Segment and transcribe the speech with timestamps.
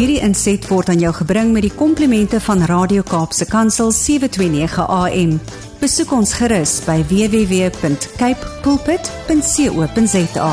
[0.00, 5.34] Hierdie inset word aan jou gebring met die komplimente van Radio Kaapse Kansel 729 AM.
[5.76, 10.48] Besoek ons gerus by www.cape pulpit.co.za.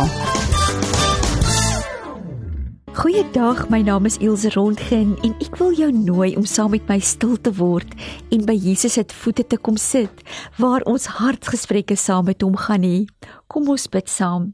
[2.99, 6.99] Goeiedag, my naam is Ilse Rondgen en ek wil jou nooi om saam met my
[6.99, 7.95] stil te word
[8.27, 10.27] en by Jesus se voete te kom sit
[10.59, 13.05] waar ons hartsgesprekke saam met hom gaan hê.
[13.47, 14.51] Kom ons bid saam.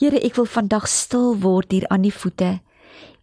[0.00, 2.62] Here, ek wil vandag stil word hier aan die voete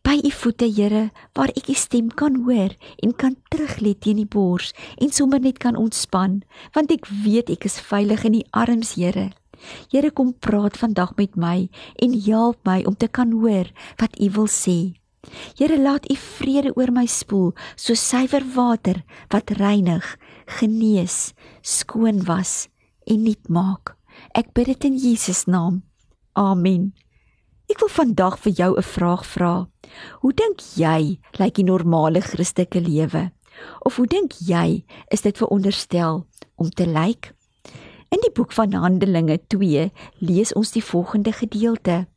[0.10, 2.74] by u voete, Here, waar ek u stem kan hoor
[3.06, 6.40] en kan teruglê teen die bors en sommer net kan ontspan,
[6.74, 9.28] want ek weet ek is veilig in u arms, Here.
[9.92, 11.68] Here, kom praat vandag met my
[12.02, 13.70] en help my om te kan hoor
[14.02, 14.96] wat u wil sê.
[15.60, 20.16] Here, laat u vrede oor my spoel, so suiwer water wat reinig,
[20.58, 22.66] genees, skoon was
[23.06, 23.94] en nuut maak.
[24.34, 25.84] Ek bid dit in Jesus naam.
[26.34, 26.96] Amen.
[27.70, 29.68] Ek wil vandag vir jou 'n vraag vra.
[30.22, 33.32] Hoe dink jy lyk die normale Christelike lewe?
[33.86, 36.26] Of hoe dink jy is dit veronderstel
[36.58, 37.34] om te lyk?
[38.10, 42.08] In die boek van Handelinge 2 lees ons die volgende gedeelte.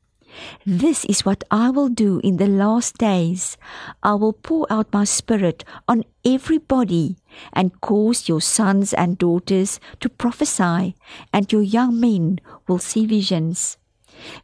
[0.64, 3.58] This is what I will do in the last days.
[4.02, 7.16] I will pour out my spirit on everybody
[7.52, 10.94] and cause your sons and daughters to prophesy
[11.30, 13.76] and your young men will see visions.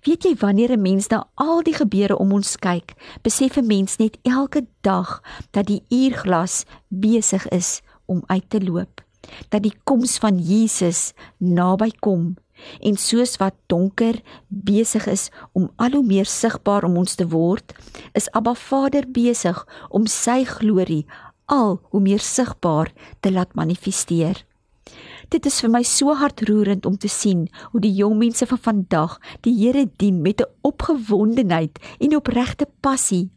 [0.03, 3.97] Weet jy wanneer 'n mens na al die gebeure om ons kyk, besef 'n mens
[3.97, 9.03] net elke dag dat die uurglas besig is om uit te loop,
[9.49, 12.37] dat die koms van Jesus naby kom
[12.81, 17.75] en soos wat donker besig is om al hoe meer sigbaar om ons te word,
[18.13, 21.07] is Abba Vader besig om sy glorie
[21.47, 24.48] al hoe meer sigbaar te laat manifesteer.
[25.29, 29.19] Dit is vir my so hartroerend om te sien hoe die jong mense van vandag
[29.45, 33.29] die Here dien met 'n opgewondenheid en opregte passie.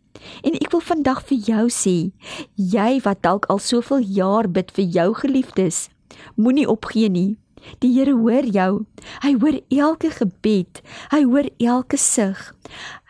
[0.44, 2.12] En ek wil vandag vir jou sê,
[2.56, 5.90] jy wat dalk al soveel jaar bid vir jou geliefdes,
[6.36, 7.38] moenie opgee nie.
[7.80, 8.86] Die Here hoor jou.
[9.22, 10.82] Hy hoor elke gebed.
[11.12, 12.56] Hy hoor elke sug.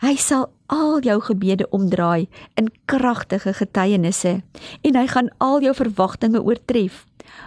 [0.01, 4.41] Hy sal al jou gebede omdraai in kragtige getuienisse
[4.81, 7.05] en hy gaan al jou verwagtinge oortref.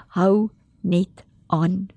[0.09, 0.51] Hou
[0.85, 1.89] net aan.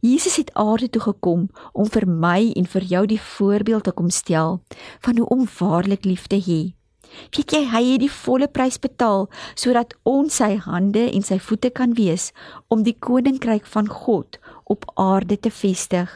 [0.00, 4.10] Jesus het aarde toe gekom om vir my en vir jou die voorbeeld te kom
[4.10, 4.60] stel
[5.04, 6.60] van hoe om waarlik lief te hê.
[7.32, 11.70] Weet jy hy het die volle prys betaal sodat ons sy hande en sy voete
[11.70, 12.30] kan wees
[12.68, 16.10] om die koninkryk van God op aarde te vestig.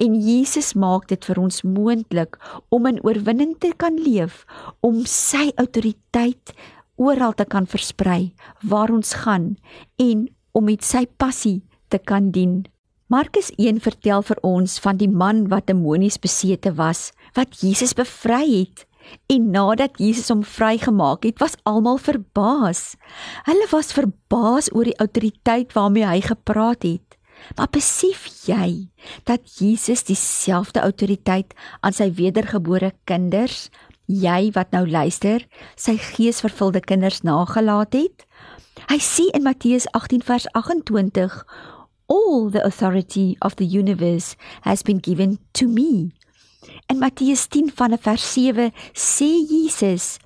[0.00, 2.38] En Jesus maak dit vir ons moontlik
[2.74, 4.44] om in oorwinning te kan leef,
[4.80, 6.54] om sy autoriteit
[6.98, 8.32] oral te kan versprei
[8.66, 9.52] waar ons gaan
[10.02, 10.26] en
[10.58, 12.64] om met sy passie te kan dien.
[13.08, 17.08] Markus 1 vertel vir ons van die man wat demonies besete was,
[17.38, 18.84] wat Jesus bevry het.
[19.32, 22.98] En nadat Jesus hom vrygemaak het, was almal verbaas.
[23.48, 27.16] Hulle was verbaas oor die autoriteit waarmee hy gepraat het.
[27.56, 28.90] Maar besef jy
[29.24, 33.70] dat Jesus dieselfde autoriteit aan sy wedergebore kinders,
[34.08, 35.44] jy wat nou luister,
[35.76, 38.27] sy geesvervulde kinders nagelaat het?
[38.88, 41.44] Hy sê in Matteus 18 vers 28
[42.08, 46.14] All the authority of the universe has been given to me.
[46.88, 50.18] In Matteus 10 van vers 7 sê Jesus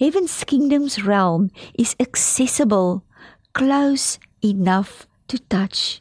[0.00, 3.04] Heaven's kingdom's realm is accessible
[3.52, 6.00] close enough to touch.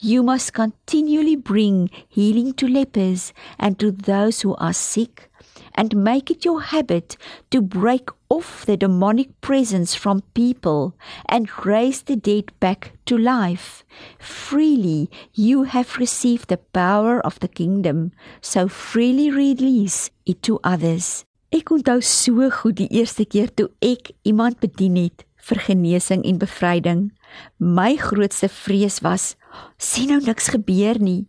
[0.00, 5.28] You must continually bring healing to lepers and to those who are sick
[5.74, 7.16] and make it your habit
[7.50, 10.94] to break off the demonic presence from people
[11.28, 13.84] and raise the dead back to life.
[14.18, 21.24] Freely you have received the power of the kingdom, so freely release it to others.
[21.52, 26.38] Ek onthou so goed die eerste keer toe ek iemand bedien het vir genesing en
[26.40, 27.02] bevryding.
[27.58, 29.34] My grootste vrees was,
[29.76, 31.26] sien nou niks gebeur nie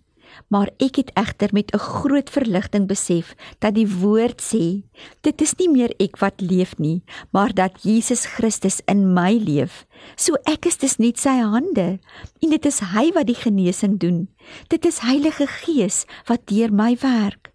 [0.53, 4.83] maar ek het egter met 'n groot verligting besef dat die woord sê
[5.21, 7.01] dit is nie meer ek wat leef nie
[7.31, 9.85] maar dat Jesus Christus in my leef.
[10.15, 11.99] So ek is dus net sy hande
[12.41, 14.27] en dit is hy wat die genesing doen.
[14.67, 17.52] Dit is Heilige Gees wat deur my werk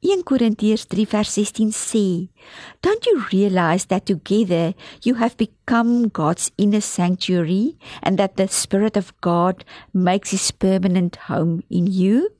[0.00, 2.28] 1 Korintiërs 3 vers 16 sê,
[2.82, 8.96] Don't you realize that together you have become God's inner sanctuary and that the Spirit
[8.96, 12.30] of God makes his permanent home in you?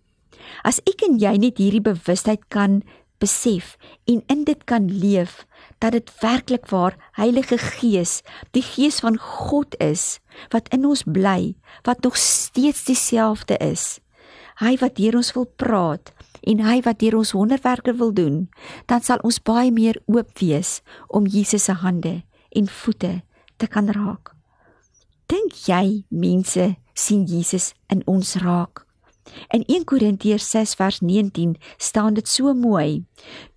[0.62, 2.84] As ek en jy net hierdie bewustheid kan
[3.18, 3.74] besef
[4.06, 5.42] en in dit kan leef
[5.82, 8.20] dat dit werklik waar Heilige Gees,
[8.54, 10.20] die Gees van God is
[10.54, 13.96] wat in ons bly, wat nog steeds dieselfde is
[14.62, 16.12] hy wat deur ons wil praat
[16.46, 18.46] en hy wat deur ons wonderwerke wil doen,
[18.86, 22.22] dan sal ons baie meer oop wees om Jesus se hande
[22.56, 23.20] en voete
[23.58, 24.32] te kan raak.
[25.26, 28.86] Dink jy mense sien Jesus in ons raak?
[29.50, 33.02] In 1 Korintiërs 6 vers 19 staan dit so mooi: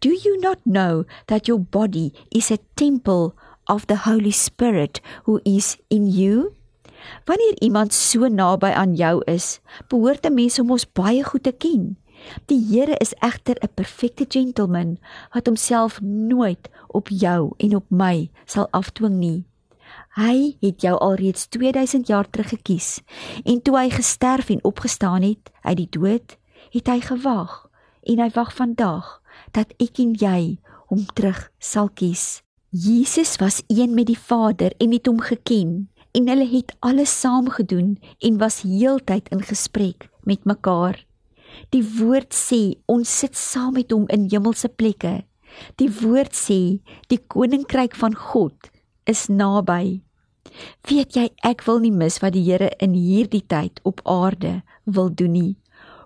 [0.02, 3.36] Do you not know that your body is a temple
[3.68, 6.56] of the Holy Spirit who is in you?
[7.26, 11.52] Wanneer iemand so naby aan jou is, behoort 'n mens om ons baie goed te
[11.52, 11.98] ken.
[12.46, 14.98] Die Here is egter 'n perfekte gentleman
[15.34, 19.46] wat homself nooit op jou en op my sal afdwing nie.
[20.18, 23.02] Hy het jou alreeds 2000 jaar terug gekies
[23.44, 26.38] en toe hy gesterf en opgestaan het uit die dood,
[26.72, 27.70] het hy gewag
[28.04, 30.58] en hy wag vandag dat ek en jy
[30.90, 32.42] hom terug sal kies.
[32.70, 37.50] Jesus was een met die Vader en het hom geken en hulle het alles saam
[37.50, 41.09] gedoen en was heeltyd in gesprek met mekaar.
[41.74, 45.24] Die woord sê ons sit saam met hom in hemelse plekke.
[45.82, 46.80] Die woord sê
[47.10, 48.70] die koninkryk van God
[49.10, 50.02] is naby.
[50.90, 55.10] Weet jy ek wil nie mis wat die Here in hierdie tyd op aarde wil
[55.10, 55.56] doen nie.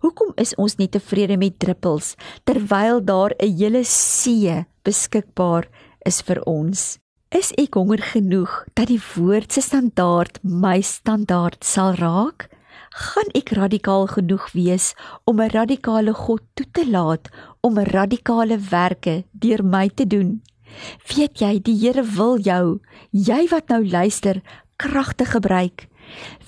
[0.03, 5.69] Hoekom is ons nie tevrede met druppels terwyl daar 'n hele see beskikbaar
[6.05, 6.99] is vir ons?
[7.31, 12.49] Is ek honger genoeg dat die woord se standaard my standaard sal raak?
[12.93, 14.93] Gaan ek radikaal genoeg wees
[15.25, 17.29] om 'n radikale God toe te laat
[17.61, 20.41] om radikale werke deur my te doen.
[21.07, 22.79] Weet jy, die Here wil jou,
[23.11, 24.41] jy wat nou luister,
[24.75, 25.87] kragtig gebruik.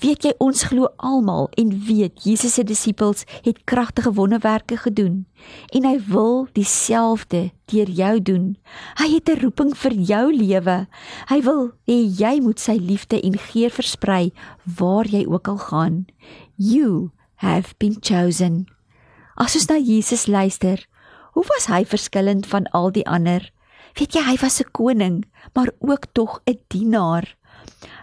[0.00, 5.26] Weet jy ons glo almal en weet Jesus se disippels het kragtige wonderwerke gedoen
[5.72, 8.56] en hy wil dieselfde deur jou doen.
[9.00, 10.86] Hy het 'n roeping vir jou lewe.
[11.28, 14.32] Hy wil hê jy moet sy liefde en geur versprei
[14.64, 16.06] waar jy ook al gaan.
[16.56, 18.66] You have been chosen.
[19.36, 20.86] As ons na Jesus luister,
[21.32, 23.52] hoe was hy verskillend van al die ander?
[23.96, 25.24] Weet jy, hy was 'n koning,
[25.54, 27.35] maar ook tog 'n dienaar.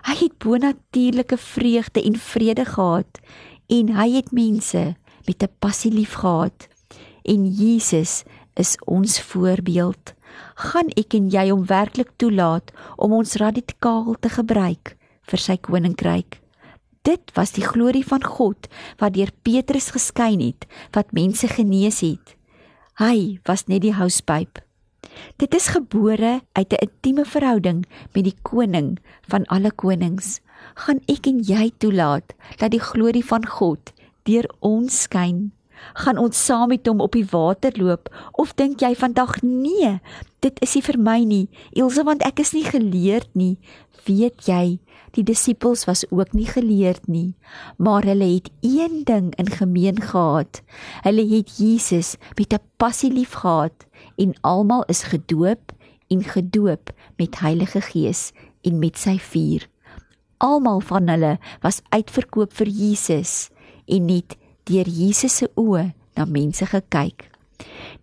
[0.04, 3.20] Hy het bonatuurlike vreugde en vrede gehad
[3.68, 4.96] en hy het mense
[5.26, 6.68] met 'n passie liefgehad.
[7.24, 8.24] En Jesus
[8.54, 10.14] is ons voorbeeld.
[10.56, 14.98] Gaan ek en jy hom werklik toelaat om ons radikaal te gebruik
[15.30, 16.42] vir sy koninkryk?
[17.04, 22.36] Dit was die glorie van God wat deur Petrus geskyn het, wat mense genees het.
[23.00, 24.62] Hy was net die houspyp.
[25.38, 30.40] Dit is gebore uit 'n intieme verhouding met die koning van alle konings.
[30.74, 33.94] Gaan ek en jy toelaat dat die glorie van God
[34.24, 35.52] deur ons skyn?
[35.94, 40.00] Gaan ons saam met hom op die water loop of dink jy vandag nee,
[40.40, 43.58] dit is nie vir my nie, Elsje want ek is nie geleerd nie.
[44.06, 44.80] Weet jy,
[45.14, 47.36] Die disippels was ook nie geleerd nie,
[47.78, 50.62] maar hulle het een ding in gemeen gehad.
[51.06, 53.86] Hulle het Jesus met 'n passie liefgehad
[54.18, 55.72] en almal is gedoop
[56.08, 58.32] en gedoop met Heilige Gees
[58.62, 59.70] en met sy vuur.
[60.38, 63.50] Almal van hulle was uitverkoop vir Jesus
[63.86, 64.38] en het
[64.70, 67.30] deur Jesus se oë na mense gekyk.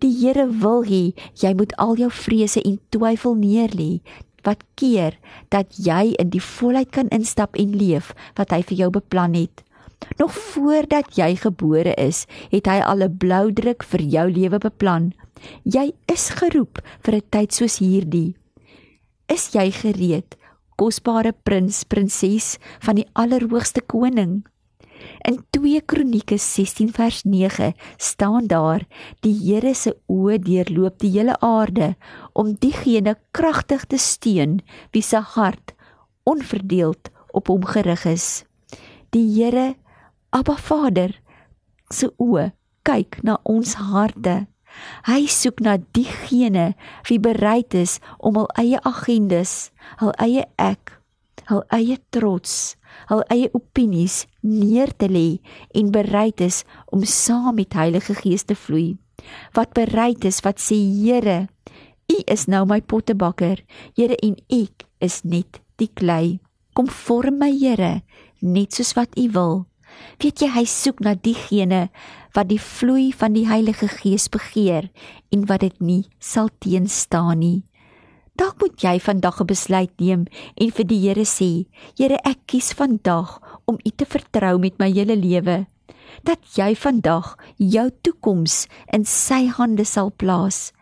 [0.00, 4.00] Die Here wil hê jy moet al jou vrese en twyfel neerlê
[4.46, 5.18] wat keer
[5.52, 9.64] dat jy in die volheid kan instap en leef wat hy vir jou beplan het.
[10.16, 15.12] Nog voordat jy gebore is, het hy al 'n blou druk vir jou lewe beplan.
[15.64, 18.34] Jy is geroep vir 'n tyd soos hierdie.
[19.28, 20.36] Is jy gereed,
[20.76, 24.44] kosbare prins, prinses van die allerhoogste koning?
[25.28, 28.86] In 2 Kronieke 16 vers 9 staan daar:
[29.20, 31.94] Die Here se oë deurloop die hele aarde
[32.32, 34.60] om diegene kragtig te steun
[34.92, 35.74] wie se hart
[36.22, 38.44] onverdeeld op hom gerig is.
[39.10, 39.74] Die Here,
[40.30, 41.14] Abba Vader,
[41.90, 42.50] se oë
[42.86, 44.46] kyk na ons harte.
[45.08, 46.72] Hy soek na diegene
[47.08, 50.94] wie bereid is om hul eie agendas, hul eie ek,
[51.50, 52.76] hul eie trots
[53.10, 55.40] hul eie opinies neer te lê
[55.74, 58.98] en bereid is om saam met Heilige Gees te vloei.
[59.54, 61.48] Wat bereid is wat sê Here,
[62.10, 63.60] U is nou my pottebakker.
[63.94, 66.40] Here en ek is net die klei.
[66.74, 68.00] Kom vorm my Here
[68.40, 69.54] net soos wat U wil.
[70.22, 71.88] Weet jy hy soek na diegene
[72.36, 74.88] wat die vloei van die Heilige Gees begeer
[75.34, 77.58] en wat dit nie sal teenstaan nie.
[78.40, 80.22] Dalk moet jy vandag 'n besluit neem
[80.56, 81.68] en vir die Here sê:
[81.98, 83.36] Here, ek kies vandag
[83.68, 85.66] om U te vertrou met my hele lewe.
[86.24, 88.66] Dat jy vandag jou toekoms
[88.96, 90.72] in Sy hande sal plaas.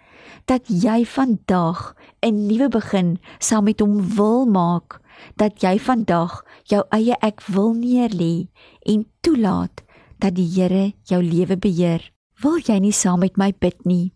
[0.47, 5.01] Dat jy vandag 'n nuwe begin saam met hom wil maak.
[5.37, 8.47] Dat jy vandag jou eie ek wil neerlê
[8.87, 9.83] en toelaat
[10.19, 12.13] dat die Here jou lewe beheer.
[12.41, 14.13] Wil jy nie saam met my bid nie?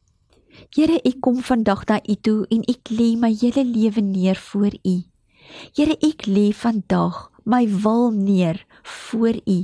[0.73, 4.75] Here, ek kom vandag na U toe en ek lê my hele lewe neer voor
[4.85, 4.97] U.
[5.77, 9.59] Here, ek lê vandag my wil neer voor U.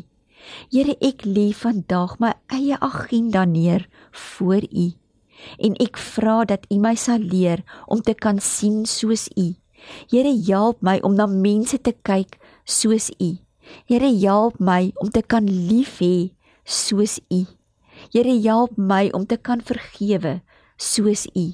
[0.72, 4.86] Here, ek lê vandag my eie agenda neer voor U.
[5.60, 9.52] En ek vra dat U my sal leer om te kan sien soos U.
[10.10, 13.36] Here, help my om na mense te kyk soos U.
[13.84, 16.32] Here, help my om te kan lief hê
[16.64, 17.44] soos U.
[18.12, 20.38] Here, help my om te kan vergewe
[20.78, 21.52] soos U.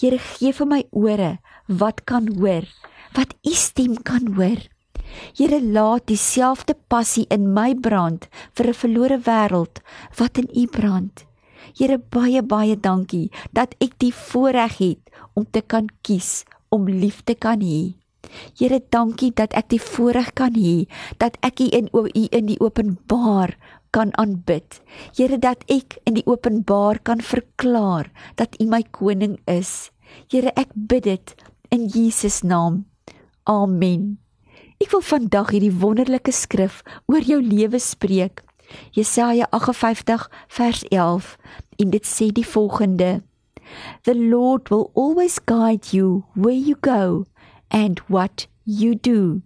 [0.00, 1.38] Here, gee vir my ore
[1.68, 2.66] wat kan hoor,
[3.14, 4.60] wat U stem kan hoor.
[5.38, 9.82] Here laat dieselfde passie in my brand vir 'n verlore wêreld
[10.18, 11.24] wat in U brand.
[11.78, 15.02] Here baie baie dankie dat ek die voorreg het
[15.34, 17.94] om te kan kies om lief te kan hê.
[18.58, 20.86] Here dankie dat ek die voorreg kan hê
[21.18, 23.56] dat ek U in U in die openbaar
[23.90, 24.80] kan aanbid.
[25.16, 29.90] Here dat ek in die openbaar kan verklaar dat U my koning is.
[30.30, 31.34] Here ek bid dit
[31.70, 32.84] in Jesus naam.
[33.44, 34.18] Amen.
[34.80, 36.80] Ek wil vandag hierdie wonderlike skrif
[37.10, 38.44] oor jou lewe spreek.
[38.94, 41.34] Jesaja 58 vers 11
[41.82, 43.22] en dit sê die volgende:
[44.04, 47.26] The Lord will always guide you where you go
[47.68, 49.42] and what you do.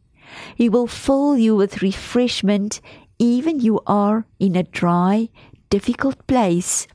[0.56, 2.80] He will fill you with refreshment
[3.18, 5.28] even you are in a dry,
[5.70, 6.86] difficult place.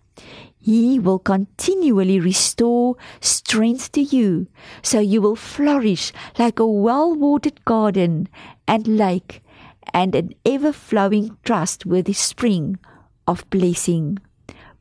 [0.60, 4.48] He will continually restore strength to you,
[4.82, 8.28] so you will flourish like a well watered garden
[8.68, 9.42] and lake
[9.94, 12.78] and an ever flowing, trustworthy spring
[13.26, 14.20] of blessing.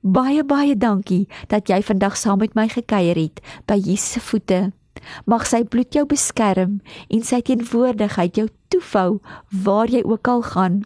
[0.02, 4.60] Baie baie dankie dat jy vandag saam met my gekuier het by Jesus se voete.
[5.26, 6.78] Mag sy bloed jou beskerm
[7.10, 9.18] en sy teenwoordigheid jou toefou
[9.64, 10.78] waar jy ook al gaan.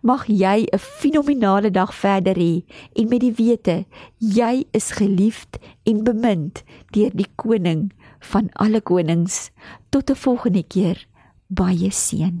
[0.00, 2.64] Mag jy 'n fenominale dag verder hê
[2.94, 3.84] en met die wete
[4.18, 9.50] jy is geliefd en bemind deur die koning van alle konings.
[9.90, 11.06] Tot 'n volgende keer.
[11.48, 12.40] Baie seën.